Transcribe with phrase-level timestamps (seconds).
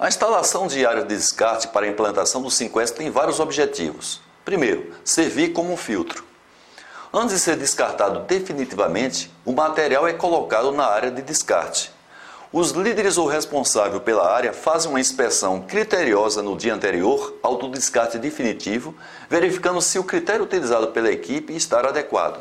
[0.00, 4.20] A instalação de área de descarte para a implantação do 5S tem vários objetivos.
[4.44, 6.22] Primeiro, servir como um filtro.
[7.12, 11.90] Antes de ser descartado definitivamente, o material é colocado na área de descarte.
[12.52, 17.68] Os líderes ou responsáveis pela área fazem uma inspeção criteriosa no dia anterior ao do
[17.68, 18.94] descarte definitivo,
[19.28, 22.38] verificando se o critério utilizado pela equipe está adequado.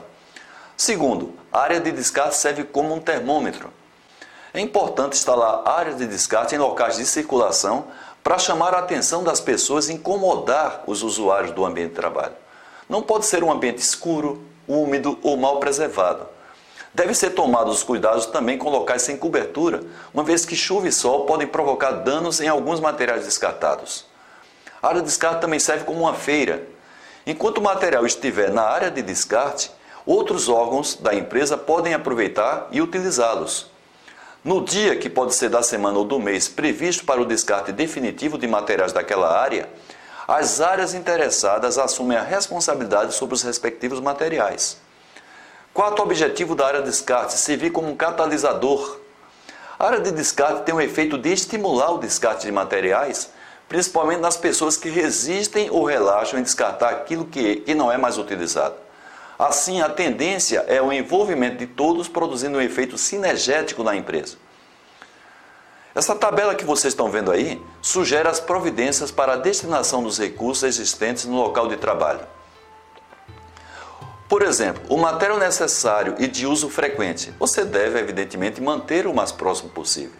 [0.77, 3.73] Segundo, a área de descarte serve como um termômetro.
[4.57, 7.85] É importante instalar áreas de descarte em locais de circulação
[8.23, 12.34] para chamar a atenção das pessoas e incomodar os usuários do ambiente de trabalho.
[12.89, 16.25] Não pode ser um ambiente escuro, úmido ou mal preservado.
[16.91, 20.91] Deve ser tomados os cuidados também com locais sem cobertura, uma vez que chuva e
[20.91, 24.05] sol podem provocar danos em alguns materiais descartados.
[24.81, 26.67] A área de descarte também serve como uma feira.
[27.27, 29.70] Enquanto o material estiver na área de descarte,
[30.04, 33.76] outros órgãos da empresa podem aproveitar e utilizá-los.
[34.43, 38.38] No dia que pode ser da semana ou do mês previsto para o descarte definitivo
[38.38, 39.68] de materiais daquela área,
[40.27, 44.77] as áreas interessadas assumem a responsabilidade sobre os respectivos materiais.
[45.74, 48.99] Quarto objetivo da área de descarte: servir como um catalisador.
[49.79, 53.29] A área de descarte tem o efeito de estimular o descarte de materiais,
[53.70, 58.76] principalmente nas pessoas que resistem ou relaxam em descartar aquilo que, não é mais utilizado.
[59.38, 64.38] Assim, a tendência é o envolvimento de todos produzindo um efeito sinergético na empresa.
[65.94, 70.63] Essa tabela que vocês estão vendo aí sugere as providências para a destinação dos recursos
[70.63, 72.22] existentes no local de trabalho.
[74.28, 79.31] Por exemplo, o material necessário e de uso frequente, você deve, evidentemente, manter o mais
[79.31, 80.19] próximo possível.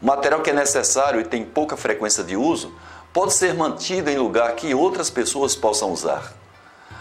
[0.00, 2.72] O material que é necessário e tem pouca frequência de uso
[3.12, 6.32] pode ser mantido em lugar que outras pessoas possam usar.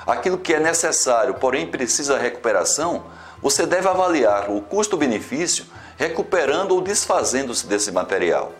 [0.05, 3.05] Aquilo que é necessário, porém precisa recuperação,
[3.41, 5.65] você deve avaliar o custo-benefício
[5.97, 8.51] recuperando ou desfazendo-se desse material.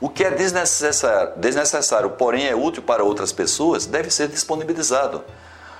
[0.00, 5.22] O que é desnecessário, desnecessário, porém é útil para outras pessoas, deve ser disponibilizado.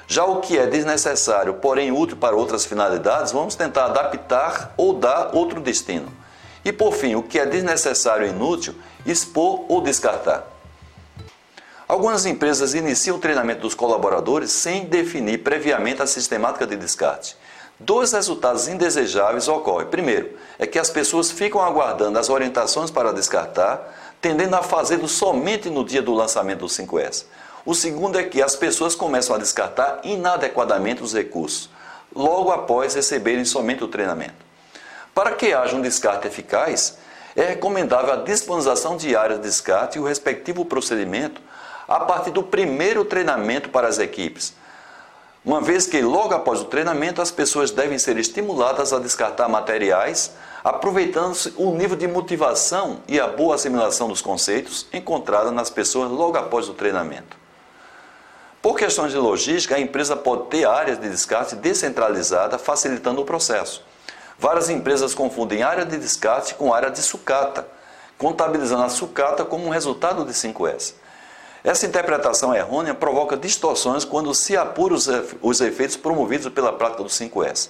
[0.06, 5.30] Já o que é desnecessário, porém útil para outras finalidades, vamos tentar adaptar ou dar
[5.32, 6.12] outro destino.
[6.64, 8.74] E por fim, o que é desnecessário e inútil,
[9.06, 10.49] expor ou descartar.
[11.90, 17.36] Algumas empresas iniciam o treinamento dos colaboradores sem definir previamente a sistemática de descarte.
[17.80, 19.88] Dois resultados indesejáveis ocorrem.
[19.88, 25.68] Primeiro, é que as pessoas ficam aguardando as orientações para descartar, tendendo a fazê-lo somente
[25.68, 27.24] no dia do lançamento do 5S.
[27.66, 31.70] O segundo é que as pessoas começam a descartar inadequadamente os recursos,
[32.14, 34.46] logo após receberem somente o treinamento.
[35.12, 36.98] Para que haja um descarte eficaz,
[37.34, 41.49] é recomendável a disponibilização diária de descarte e o respectivo procedimento
[41.90, 44.54] a partir do primeiro treinamento para as equipes.
[45.44, 50.30] Uma vez que logo após o treinamento as pessoas devem ser estimuladas a descartar materiais,
[50.62, 56.38] aproveitando-se o nível de motivação e a boa assimilação dos conceitos encontrada nas pessoas logo
[56.38, 57.36] após o treinamento.
[58.62, 63.82] Por questões de logística, a empresa pode ter áreas de descarte descentralizada, facilitando o processo.
[64.38, 67.66] Várias empresas confundem área de descarte com área de sucata,
[68.16, 70.99] contabilizando a sucata como um resultado de 5S.
[71.62, 74.94] Essa interpretação errônea provoca distorções quando se apura
[75.42, 77.68] os efeitos promovidos pela prática do 5S.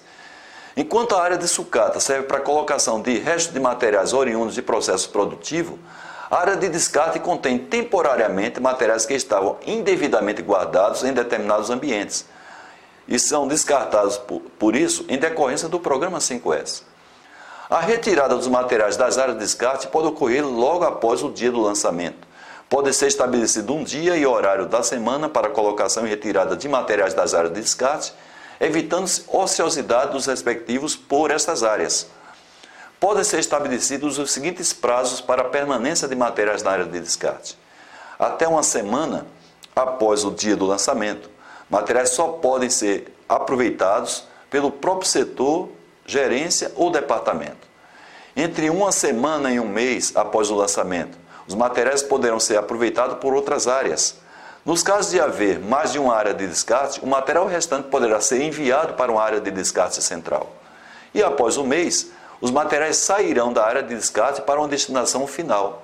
[0.76, 4.62] Enquanto a área de sucata serve para a colocação de restos de materiais oriundos de
[4.62, 5.76] processo produtivo,
[6.30, 12.24] a área de descarte contém temporariamente materiais que estavam indevidamente guardados em determinados ambientes
[13.08, 16.82] e são descartados por, por isso em decorrência do programa 5S.
[17.68, 21.60] A retirada dos materiais das áreas de descarte pode ocorrer logo após o dia do
[21.60, 22.29] lançamento
[22.70, 27.12] Pode ser estabelecido um dia e horário da semana para colocação e retirada de materiais
[27.12, 28.14] das áreas de descarte,
[28.60, 32.06] evitando-se ociosidade dos respectivos por essas áreas.
[33.00, 37.58] Podem ser estabelecidos os seguintes prazos para a permanência de materiais na área de descarte.
[38.16, 39.26] Até uma semana
[39.74, 41.28] após o dia do lançamento,
[41.68, 45.70] materiais só podem ser aproveitados pelo próprio setor,
[46.06, 47.68] gerência ou departamento.
[48.36, 51.18] Entre uma semana e um mês após o lançamento,
[51.50, 54.14] os materiais poderão ser aproveitados por outras áreas.
[54.64, 58.40] Nos casos de haver mais de uma área de descarte, o material restante poderá ser
[58.40, 60.48] enviado para uma área de descarte central.
[61.12, 65.82] E após um mês, os materiais sairão da área de descarte para uma destinação final.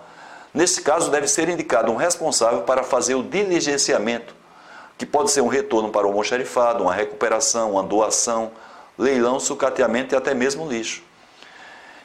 [0.54, 4.36] Nesse caso, deve ser indicado um responsável para fazer o diligenciamento,
[4.96, 8.52] que pode ser um retorno para o almoxarifado, uma recuperação, uma doação,
[8.96, 11.02] leilão, sucateamento e até mesmo lixo.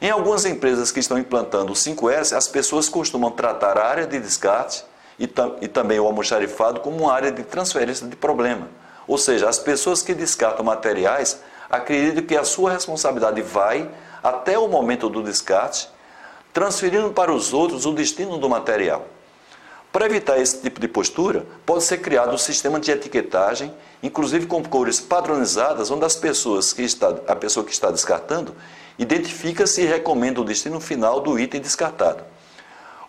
[0.03, 4.19] Em algumas empresas que estão implantando o 5S, as pessoas costumam tratar a área de
[4.19, 4.83] descarte
[5.19, 8.67] e, tam e também o almoxarifado como uma área de transferência de problema.
[9.07, 13.91] Ou seja, as pessoas que descartam materiais acreditam que a sua responsabilidade vai
[14.23, 15.87] até o momento do descarte,
[16.51, 19.05] transferindo para os outros o destino do material.
[19.91, 23.71] Para evitar esse tipo de postura, pode ser criado um sistema de etiquetagem,
[24.01, 28.55] inclusive com cores padronizadas, onde as pessoas que está, a pessoa que está descartando
[29.01, 32.23] identifica-se e recomenda o destino final do item descartado.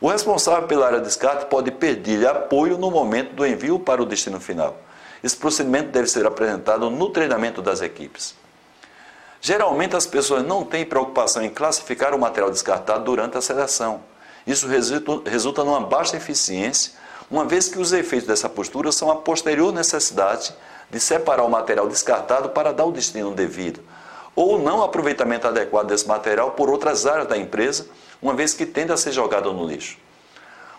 [0.01, 4.07] O responsável pela área de descarte pode pedir apoio no momento do envio para o
[4.07, 4.77] destino final.
[5.23, 8.35] Esse procedimento deve ser apresentado no treinamento das equipes.
[9.41, 14.01] Geralmente as pessoas não têm preocupação em classificar o material descartado durante a seleção.
[14.47, 16.95] Isso resulta, resulta numa baixa eficiência,
[17.31, 20.55] uma vez que os efeitos dessa postura são a posterior necessidade
[20.91, 23.81] de separar o material descartado para dar o destino devido,
[24.35, 27.87] ou não aproveitamento adequado desse material por outras áreas da empresa,
[28.21, 29.99] uma vez que tende a ser jogado no lixo.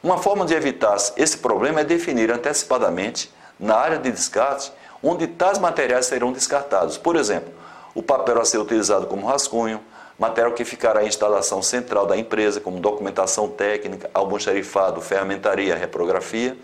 [0.02, 4.72] Uma forma de evitar esse problema é definir antecipadamente, na área de descarte,
[5.02, 6.98] onde tais materiais serão descartados.
[6.98, 7.54] Por exemplo,
[7.94, 9.80] o papel a ser utilizado como rascunho,
[10.18, 16.58] material que ficará em instalação central da empresa, como documentação técnica, almoxarifado, ferramentaria, reprografia,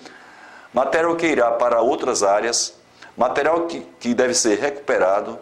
[0.73, 2.73] material que irá para outras áreas,
[3.15, 5.39] material que, que deve ser recuperado,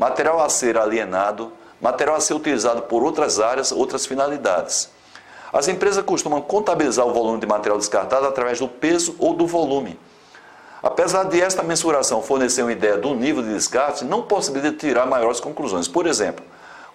[0.00, 4.88] material a ser alienado, material a ser utilizado por outras áreas, outras finalidades.
[5.52, 10.00] As empresas costumam contabilizar o volume de material descartado através do peso ou do volume.
[10.82, 15.38] Apesar de esta mensuração fornecer uma ideia do nível de descarte, não possibilita tirar maiores
[15.38, 15.86] conclusões.
[15.86, 16.42] Por exemplo,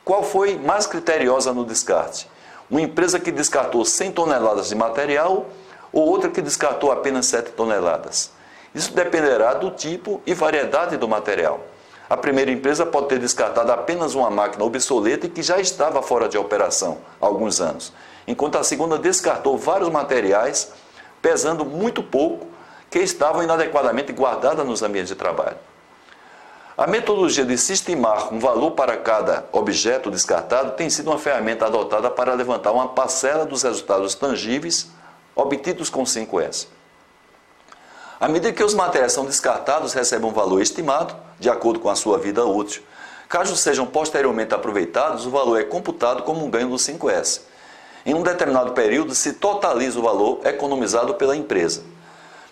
[0.03, 2.27] qual foi mais criteriosa no descarte?
[2.71, 5.45] Uma empresa que descartou 100 toneladas de material
[5.93, 8.31] ou outra que descartou apenas 7 toneladas?
[8.73, 11.74] Isso dependerá do tipo e variedade do material.
[12.09, 16.29] A primeira empresa pode ter descartado apenas uma máquina obsoleta e que já estava fora
[16.29, 17.91] de operação há alguns anos,
[18.27, 20.71] enquanto a segunda descartou vários materiais
[21.21, 22.47] pesando muito pouco
[22.91, 25.57] que estavam inadequadamente guardados nos ambientes de trabalho.
[26.77, 31.65] A metodologia de se estimar um valor para cada objeto descartado tem sido uma ferramenta
[31.65, 34.91] adotada para levantar uma parcela dos resultados tangíveis
[35.33, 36.67] obtidos com 5S.
[38.19, 41.95] À medida que os materiais são descartados, recebem um valor estimado, de acordo com a
[41.95, 42.81] sua vida útil.
[43.27, 47.41] Caso sejam posteriormente aproveitados, o valor é computado como um ganho do 5S.
[48.05, 51.83] Em um determinado período, se totaliza o valor economizado pela empresa.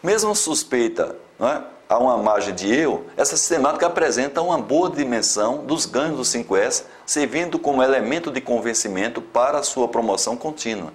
[0.02, 1.62] Mesmo suspeita, é?
[1.88, 6.84] há uma margem de erro, essa sistemática apresenta uma boa dimensão dos ganhos do 5S,
[7.06, 10.92] servindo como elemento de convencimento para a sua promoção contínua.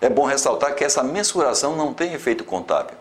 [0.00, 2.99] É bom ressaltar que essa mensuração não tem efeito contábil.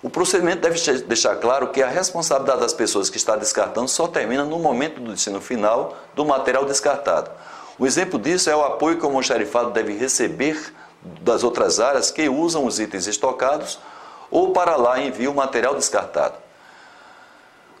[0.00, 4.44] O procedimento deve deixar claro que a responsabilidade das pessoas que está descartando só termina
[4.44, 7.30] no momento do destino final do material descartado.
[7.76, 10.72] O exemplo disso é o apoio que o almoxarifado deve receber
[11.20, 13.78] das outras áreas que usam os itens estocados
[14.30, 16.34] ou para lá envia o material descartado.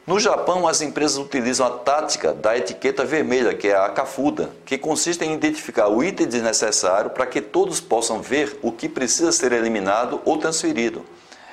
[0.06, 4.78] No Japão, as empresas utilizam a tática da etiqueta vermelha, que é a cafuda, que
[4.78, 9.52] consiste em identificar o item desnecessário para que todos possam ver o que precisa ser
[9.52, 11.04] eliminado ou transferido.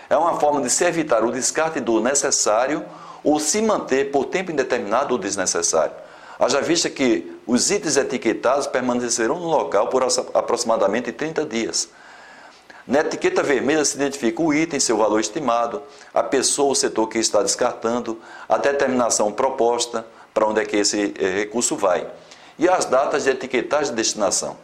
[0.10, 2.86] É uma forma de se evitar o descarte do necessário
[3.24, 5.94] ou se manter por tempo indeterminado o desnecessário.
[6.38, 10.04] Haja vista que os itens etiquetados permanecerão no local por
[10.34, 11.90] aproximadamente 30 dias.
[12.86, 15.81] Na etiqueta vermelha se identifica o item, seu valor estimado,
[16.13, 21.13] a pessoa ou setor que está descartando, a determinação proposta, para onde é que esse
[21.18, 22.06] eh, recurso vai,
[22.60, 24.58] e as datas de etiquetagem de destinação.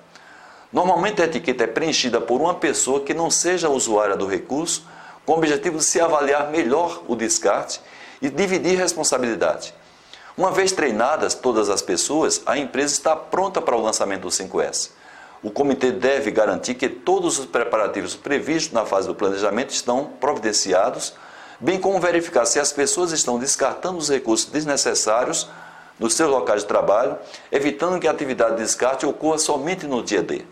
[0.71, 4.85] Normalmente a etiqueta é preenchida por uma pessoa que não seja usuária do recurso,
[5.31, 7.79] com o objetivo de se avaliar melhor o descarte
[8.21, 9.73] e dividir responsabilidade.
[10.35, 14.89] Uma vez treinadas todas as pessoas, a empresa está pronta para o lançamento do 5S.
[15.41, 21.13] O comitê deve garantir que todos os preparativos previstos na fase do planejamento estão providenciados,
[21.61, 25.47] bem como verificar se as pessoas estão descartando os recursos desnecessários
[25.97, 27.17] nos seus locais de trabalho,
[27.49, 30.43] evitando que a atividade de descarte ocorra somente no dia D.